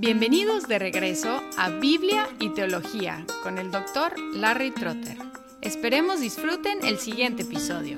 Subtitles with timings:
[0.00, 5.18] Bienvenidos de regreso a Biblia y Teología con el doctor Larry Trotter.
[5.60, 7.96] Esperemos disfruten el siguiente episodio.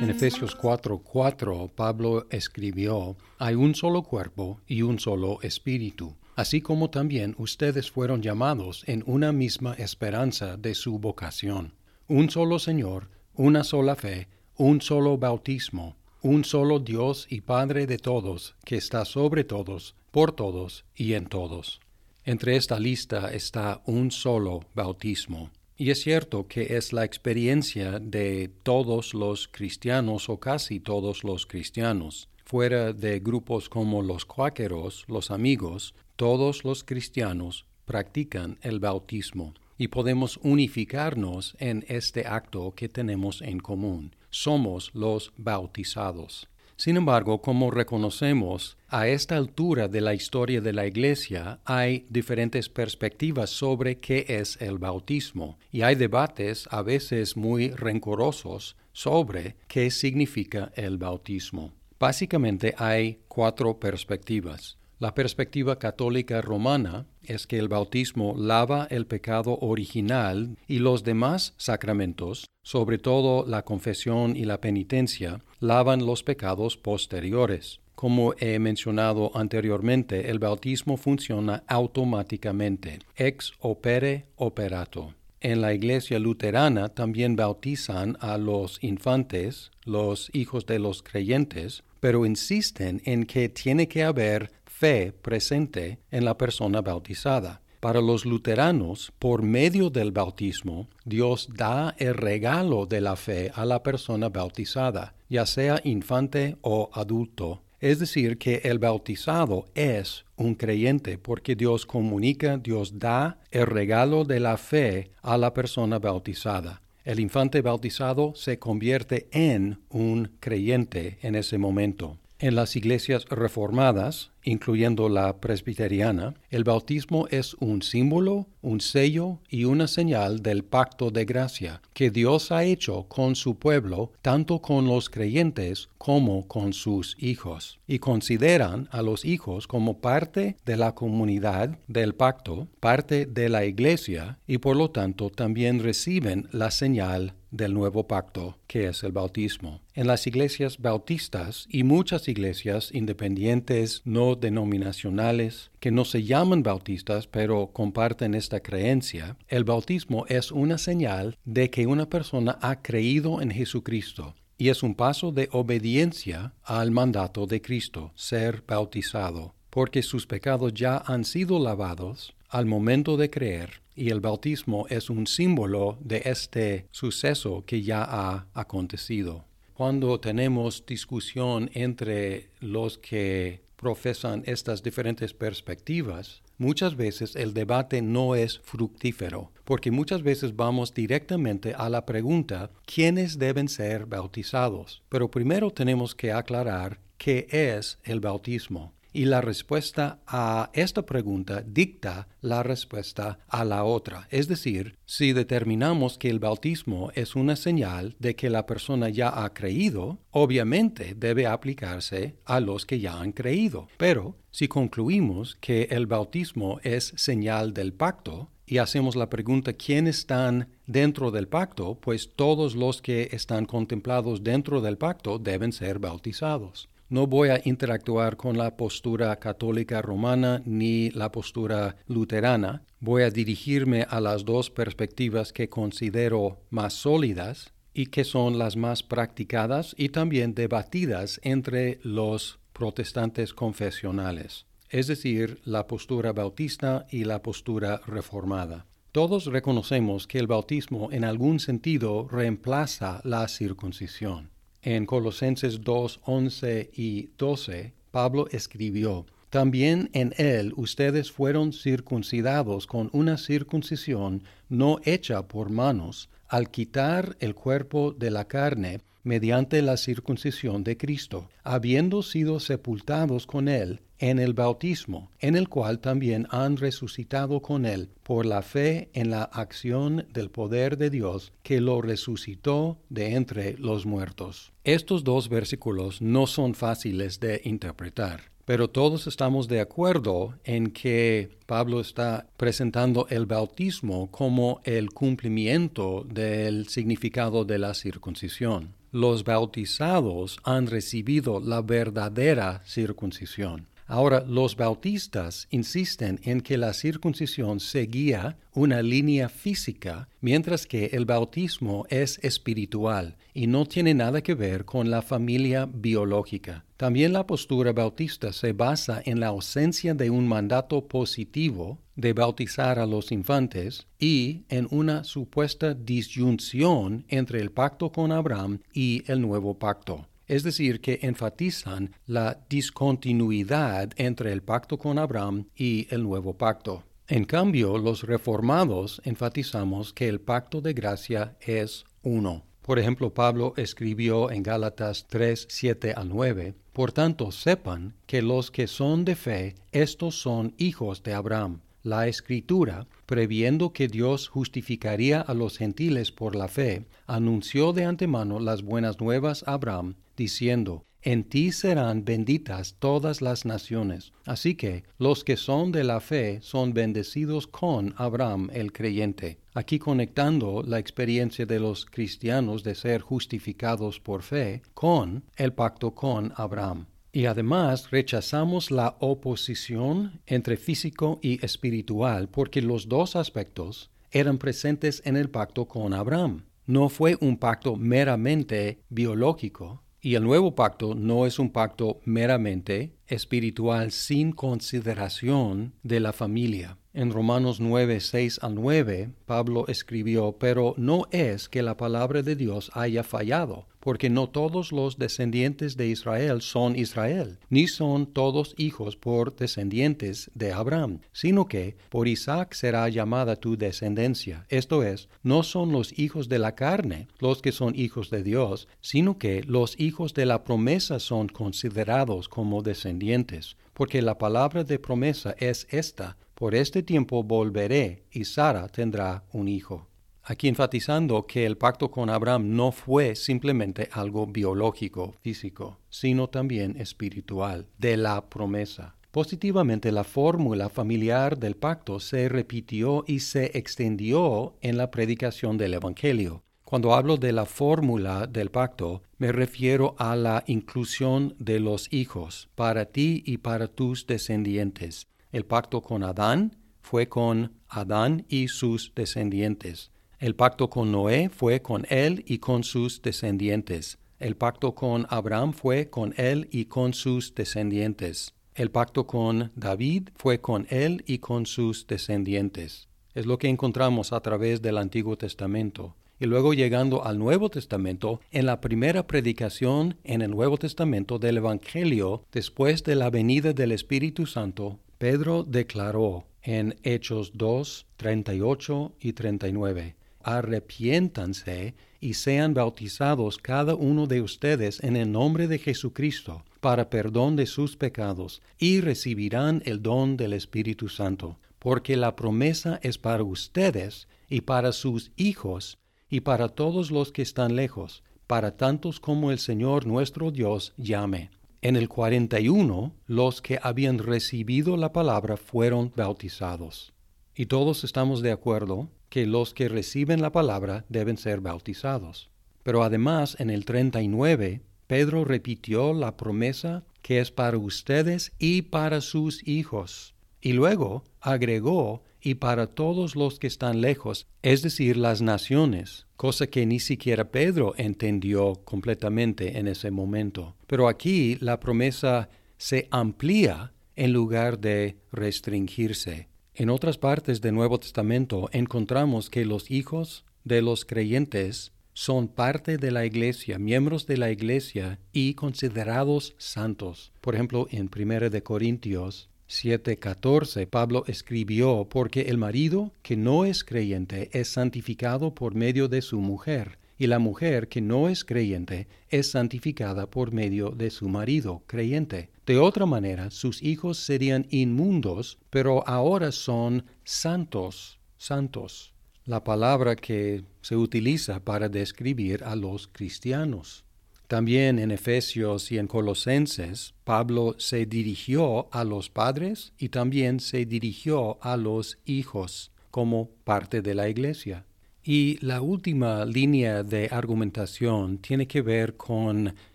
[0.00, 6.90] En Efesios 4:4 Pablo escribió, Hay un solo cuerpo y un solo espíritu, así como
[6.90, 11.74] también ustedes fueron llamados en una misma esperanza de su vocación.
[12.08, 14.26] Un solo Señor, una sola fe,
[14.60, 20.32] un solo bautismo, un solo Dios y Padre de todos, que está sobre todos, por
[20.32, 21.80] todos y en todos.
[22.26, 25.50] Entre esta lista está un solo bautismo.
[25.78, 31.46] Y es cierto que es la experiencia de todos los cristianos o casi todos los
[31.46, 32.28] cristianos.
[32.44, 39.88] Fuera de grupos como los cuáqueros, los amigos, todos los cristianos practican el bautismo y
[39.88, 46.48] podemos unificarnos en este acto que tenemos en común somos los bautizados.
[46.76, 52.70] Sin embargo, como reconocemos, a esta altura de la historia de la Iglesia hay diferentes
[52.70, 59.90] perspectivas sobre qué es el bautismo, y hay debates a veces muy rencorosos sobre qué
[59.90, 61.74] significa el bautismo.
[61.98, 64.78] Básicamente hay cuatro perspectivas.
[65.00, 71.54] La perspectiva católica romana es que el bautismo lava el pecado original y los demás
[71.56, 77.80] sacramentos, sobre todo la confesión y la penitencia, lavan los pecados posteriores.
[77.94, 85.14] Como he mencionado anteriormente, el bautismo funciona automáticamente, ex opere operato.
[85.40, 92.26] En la iglesia luterana también bautizan a los infantes, los hijos de los creyentes, pero
[92.26, 97.60] insisten en que tiene que haber fe presente en la persona bautizada.
[97.80, 103.66] Para los luteranos, por medio del bautismo, Dios da el regalo de la fe a
[103.66, 107.60] la persona bautizada, ya sea infante o adulto.
[107.78, 114.24] Es decir, que el bautizado es un creyente porque Dios comunica, Dios da el regalo
[114.24, 116.80] de la fe a la persona bautizada.
[117.04, 122.16] El infante bautizado se convierte en un creyente en ese momento.
[122.42, 129.64] En las iglesias reformadas, incluyendo la presbiteriana, el bautismo es un símbolo, un sello y
[129.64, 134.86] una señal del pacto de gracia que Dios ha hecho con su pueblo, tanto con
[134.86, 140.94] los creyentes como con sus hijos, y consideran a los hijos como parte de la
[140.94, 147.34] comunidad del pacto, parte de la iglesia, y por lo tanto también reciben la señal
[147.50, 149.80] del nuevo pacto, que es el bautismo.
[149.94, 157.26] En las iglesias bautistas y muchas iglesias independientes no denominacionales que no se llaman bautistas
[157.26, 163.42] pero comparten esta creencia, el bautismo es una señal de que una persona ha creído
[163.42, 170.02] en Jesucristo y es un paso de obediencia al mandato de Cristo, ser bautizado, porque
[170.02, 175.26] sus pecados ya han sido lavados al momento de creer y el bautismo es un
[175.26, 179.44] símbolo de este suceso que ya ha acontecido.
[179.74, 188.34] Cuando tenemos discusión entre los que profesan estas diferentes perspectivas, muchas veces el debate no
[188.34, 195.02] es fructífero, porque muchas veces vamos directamente a la pregunta ¿quiénes deben ser bautizados?
[195.08, 201.62] Pero primero tenemos que aclarar qué es el bautismo y la respuesta a esta pregunta
[201.66, 204.26] dicta la respuesta a la otra.
[204.30, 209.44] Es decir, si determinamos que el bautismo es una señal de que la persona ya
[209.44, 213.88] ha creído, obviamente debe aplicarse a los que ya han creído.
[213.96, 220.06] Pero si concluimos que el bautismo es señal del pacto, y hacemos la pregunta ¿quién
[220.06, 221.96] están dentro del pacto?
[222.00, 226.88] Pues todos los que están contemplados dentro del pacto deben ser bautizados.
[227.10, 232.84] No voy a interactuar con la postura católica romana ni la postura luterana.
[233.00, 238.76] Voy a dirigirme a las dos perspectivas que considero más sólidas y que son las
[238.76, 247.24] más practicadas y también debatidas entre los protestantes confesionales, es decir, la postura bautista y
[247.24, 248.86] la postura reformada.
[249.10, 254.50] Todos reconocemos que el bautismo en algún sentido reemplaza la circuncisión.
[254.82, 263.10] En Colosenses 2, 11 y 12, Pablo escribió, También en él ustedes fueron circuncidados con
[263.12, 269.98] una circuncisión no hecha por manos, al quitar el cuerpo de la carne mediante la
[269.98, 276.46] circuncisión de Cristo, habiendo sido sepultados con él en el bautismo, en el cual también
[276.50, 281.80] han resucitado con él por la fe en la acción del poder de Dios que
[281.80, 284.72] lo resucitó de entre los muertos.
[284.84, 288.50] Estos dos versículos no son fáciles de interpretar.
[288.66, 296.24] Pero todos estamos de acuerdo en que Pablo está presentando el bautismo como el cumplimiento
[296.28, 298.94] del significado de la circuncisión.
[299.10, 303.88] Los bautizados han recibido la verdadera circuncisión.
[304.12, 311.26] Ahora, los bautistas insisten en que la circuncisión seguía una línea física, mientras que el
[311.26, 316.84] bautismo es espiritual y no tiene nada que ver con la familia biológica.
[316.96, 322.98] También la postura bautista se basa en la ausencia de un mandato positivo de bautizar
[322.98, 329.40] a los infantes y en una supuesta disyunción entre el pacto con Abraham y el
[329.40, 336.24] nuevo pacto es decir, que enfatizan la discontinuidad entre el pacto con Abraham y el
[336.24, 337.04] nuevo pacto.
[337.28, 342.64] En cambio, los reformados enfatizamos que el pacto de gracia es uno.
[342.82, 348.72] Por ejemplo, Pablo escribió en Gálatas 3, 7 a 9, Por tanto, sepan que los
[348.72, 351.80] que son de fe, estos son hijos de Abraham.
[352.02, 358.58] La escritura, previendo que Dios justificaría a los gentiles por la fe, anunció de antemano
[358.58, 364.32] las buenas nuevas a Abraham, diciendo, En ti serán benditas todas las naciones.
[364.46, 369.58] Así que los que son de la fe son bendecidos con Abraham el creyente.
[369.74, 376.14] Aquí conectando la experiencia de los cristianos de ser justificados por fe con el pacto
[376.14, 377.04] con Abraham.
[377.32, 385.22] Y además rechazamos la oposición entre físico y espiritual porque los dos aspectos eran presentes
[385.24, 386.64] en el pacto con Abraham.
[386.86, 393.14] No fue un pacto meramente biológico y el nuevo pacto no es un pacto meramente
[393.26, 396.98] espiritual sin consideración de la familia.
[397.12, 402.54] En Romanos 9, 6 al 9, Pablo escribió, pero no es que la palabra de
[402.54, 408.74] Dios haya fallado, porque no todos los descendientes de Israel son Israel, ni son todos
[408.78, 414.66] hijos por descendientes de Abraham, sino que por Isaac será llamada tu descendencia.
[414.68, 418.88] Esto es, no son los hijos de la carne los que son hijos de Dios,
[419.00, 424.98] sino que los hijos de la promesa son considerados como descendientes, porque la palabra de
[424.98, 430.09] promesa es esta, por este tiempo volveré y Sara tendrá un hijo.
[430.42, 436.96] Aquí enfatizando que el pacto con Abraham no fue simplemente algo biológico, físico, sino también
[436.98, 439.16] espiritual, de la promesa.
[439.30, 445.94] Positivamente la fórmula familiar del pacto se repitió y se extendió en la predicación del
[445.94, 446.64] Evangelio.
[446.82, 452.68] Cuando hablo de la fórmula del pacto, me refiero a la inclusión de los hijos
[452.74, 455.28] para ti y para tus descendientes.
[455.52, 460.10] El pacto con Adán fue con Adán y sus descendientes.
[460.40, 464.16] El pacto con Noé fue con él y con sus descendientes.
[464.38, 468.54] El pacto con Abraham fue con él y con sus descendientes.
[468.74, 473.10] El pacto con David fue con él y con sus descendientes.
[473.34, 476.16] Es lo que encontramos a través del Antiguo Testamento.
[476.38, 481.58] Y luego llegando al Nuevo Testamento, en la primera predicación en el Nuevo Testamento del
[481.58, 489.34] Evangelio, después de la venida del Espíritu Santo, Pedro declaró en Hechos 2, 38 y
[489.34, 497.10] 39, Arrepiéntanse y sean bautizados cada uno de ustedes en el nombre de Jesucristo para
[497.10, 503.18] perdón de sus pecados y recibirán el don del Espíritu Santo, porque la promesa es
[503.18, 509.20] para ustedes y para sus hijos y para todos los que están lejos, para tantos
[509.20, 511.50] como el Señor nuestro Dios llame.
[511.82, 517.12] En el 41, los que habían recibido la palabra fueron bautizados.
[517.54, 522.50] Y todos estamos de acuerdo que los que reciben la palabra deben ser bautizados.
[522.82, 529.20] Pero además, en el 39, Pedro repitió la promesa que es para ustedes y para
[529.20, 530.34] sus hijos.
[530.60, 536.66] Y luego agregó y para todos los que están lejos, es decir, las naciones, cosa
[536.66, 540.74] que ni siquiera Pedro entendió completamente en ese momento.
[540.86, 546.49] Pero aquí la promesa se amplía en lugar de restringirse.
[546.80, 552.96] En otras partes del Nuevo Testamento encontramos que los hijos de los creyentes son parte
[552.96, 557.32] de la iglesia, miembros de la iglesia y considerados santos.
[557.42, 563.84] Por ejemplo, en 1 de Corintios 7:14 Pablo escribió, porque el marido que no es
[563.84, 569.06] creyente es santificado por medio de su mujer, y la mujer que no es creyente
[569.28, 572.48] es santificada por medio de su marido creyente.
[572.64, 579.12] De otra manera, sus hijos serían inmundos, pero ahora son santos, santos,
[579.44, 584.06] la palabra que se utiliza para describir a los cristianos.
[584.46, 590.86] También en Efesios y en Colosenses, Pablo se dirigió a los padres y también se
[590.86, 594.86] dirigió a los hijos como parte de la iglesia.
[595.22, 599.74] Y la última línea de argumentación tiene que ver con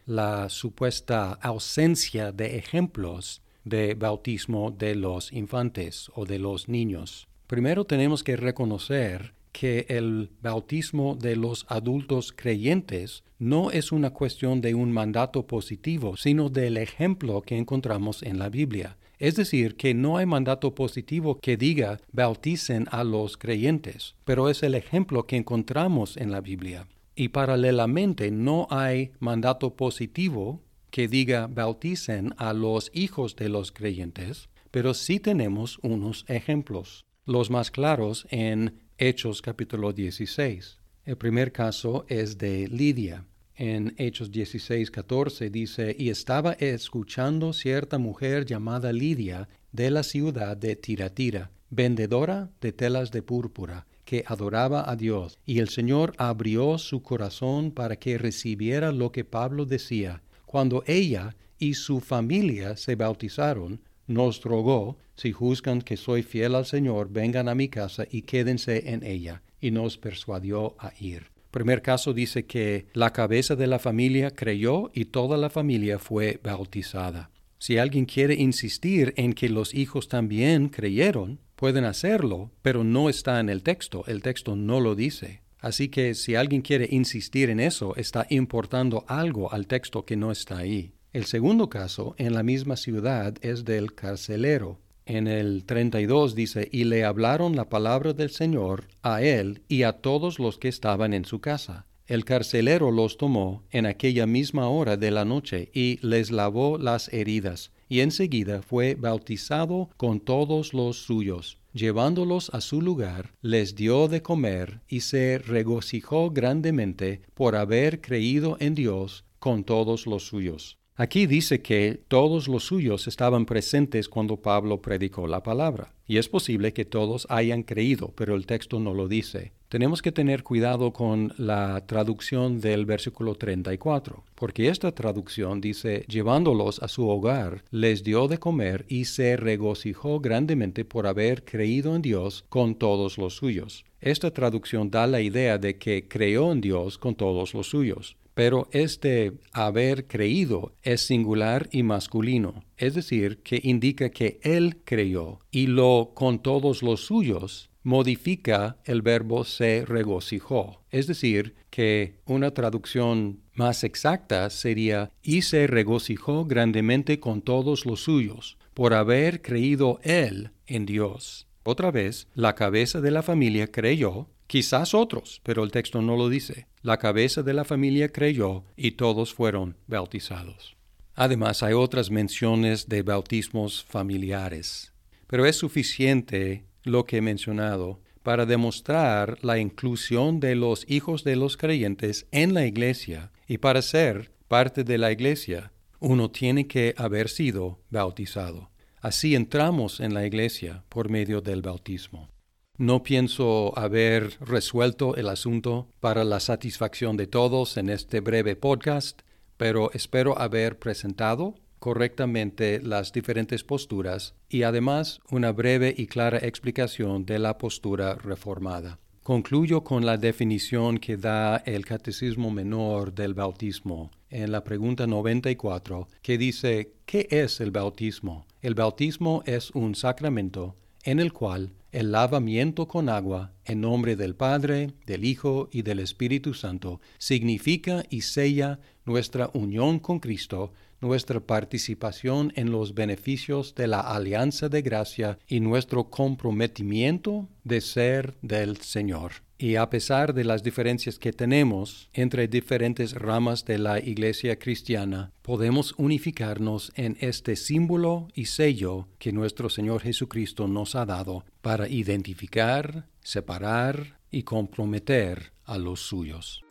[0.06, 7.28] la supuesta ausencia de ejemplos de bautismo de los infantes o de los niños.
[7.48, 14.62] Primero tenemos que reconocer que el bautismo de los adultos creyentes no es una cuestión
[14.62, 18.98] de un mandato positivo, sino del ejemplo que encontramos en la Biblia.
[19.20, 24.64] Es decir, que no hay mandato positivo que diga bauticen a los creyentes, pero es
[24.64, 26.88] el ejemplo que encontramos en la Biblia.
[27.16, 34.50] Y paralelamente no hay mandato positivo que diga bauticen a los hijos de los creyentes,
[34.72, 40.80] pero sí tenemos unos ejemplos, los más claros en Hechos capítulo 16.
[41.06, 43.26] El primer caso es de Lidia.
[43.58, 50.58] En Hechos 16, 14 dice, y estaba escuchando cierta mujer llamada Lidia de la ciudad
[50.58, 56.78] de Tiratira, vendedora de telas de púrpura, que adoraba a Dios, y el Señor abrió
[56.78, 60.22] su corazón para que recibiera lo que Pablo decía.
[60.46, 66.66] Cuando ella y su familia se bautizaron, nos rogó, si juzgan que soy fiel al
[66.66, 71.35] Señor, vengan a mi casa y quédense en ella, y nos persuadió a ir.
[71.56, 76.38] Primer caso dice que la cabeza de la familia creyó y toda la familia fue
[76.44, 77.32] bautizada.
[77.60, 83.40] Si alguien quiere insistir en que los hijos también creyeron, pueden hacerlo, pero no está
[83.40, 85.44] en el texto, el texto no lo dice.
[85.60, 90.34] Así que si alguien quiere insistir en eso, está importando algo al texto que no
[90.34, 90.92] está ahí.
[91.14, 94.82] El segundo caso, en la misma ciudad, es del carcelero.
[95.06, 99.94] En el 32 dice, y le hablaron la palabra del Señor a él y a
[99.94, 101.86] todos los que estaban en su casa.
[102.08, 107.12] El carcelero los tomó en aquella misma hora de la noche y les lavó las
[107.14, 111.60] heridas, y enseguida fue bautizado con todos los suyos.
[111.74, 118.58] Llevándolos a su lugar, les dio de comer y se regocijó grandemente por haber creído
[118.60, 120.80] en Dios con todos los suyos.
[120.98, 125.92] Aquí dice que todos los suyos estaban presentes cuando Pablo predicó la palabra.
[126.08, 129.52] Y es posible que todos hayan creído, pero el texto no lo dice.
[129.68, 136.82] Tenemos que tener cuidado con la traducción del versículo 34, porque esta traducción dice, llevándolos
[136.82, 142.04] a su hogar, les dio de comer y se regocijó grandemente por haber creído en
[142.04, 143.84] Dios con todos los suyos.
[144.00, 148.16] Esta traducción da la idea de que creó en Dios con todos los suyos.
[148.36, 155.40] Pero este haber creído es singular y masculino, es decir, que indica que él creyó
[155.50, 160.82] y lo con todos los suyos modifica el verbo se regocijó.
[160.90, 168.02] Es decir, que una traducción más exacta sería y se regocijó grandemente con todos los
[168.02, 171.48] suyos, por haber creído él en Dios.
[171.64, 176.30] Otra vez, la cabeza de la familia creyó, quizás otros, pero el texto no lo
[176.30, 176.68] dice.
[176.82, 180.76] La cabeza de la familia creyó y todos fueron bautizados.
[181.16, 184.94] Además, hay otras menciones de bautismos familiares,
[185.28, 191.36] pero es suficiente lo que he mencionado para demostrar la inclusión de los hijos de
[191.36, 196.94] los creyentes en la iglesia y para ser parte de la iglesia, uno tiene que
[196.98, 198.72] haber sido bautizado.
[199.00, 202.30] Así entramos en la iglesia por medio del bautismo.
[202.78, 209.22] No pienso haber resuelto el asunto para la satisfacción de todos en este breve podcast,
[209.56, 217.26] pero espero haber presentado correctamente las diferentes posturas y además una breve y clara explicación
[217.26, 219.00] de la postura reformada.
[219.24, 226.10] Concluyo con la definición que da el Catecismo Menor del bautismo en la pregunta 94,
[226.22, 228.46] que dice, ¿qué es el bautismo?
[228.62, 234.36] El bautismo es un sacramento en el cual el lavamiento con agua en nombre del
[234.36, 241.40] Padre, del Hijo y del Espíritu Santo significa y sella nuestra unión con Cristo, nuestra
[241.40, 248.78] participación en los beneficios de la alianza de gracia y nuestro comprometimiento de ser del
[248.78, 249.45] Señor.
[249.58, 255.32] Y a pesar de las diferencias que tenemos entre diferentes ramas de la Iglesia cristiana,
[255.42, 261.88] podemos unificarnos en este símbolo y sello que nuestro Señor Jesucristo nos ha dado para
[261.88, 266.65] identificar, separar y comprometer a los suyos.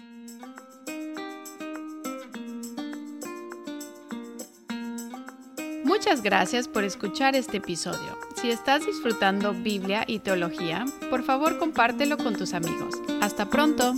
[5.95, 8.19] Muchas gracias por escuchar este episodio.
[8.43, 12.97] Si estás disfrutando Biblia y teología, por favor compártelo con tus amigos.
[13.23, 13.95] Hasta pronto.